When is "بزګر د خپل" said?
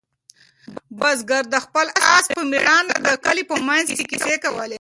0.99-1.87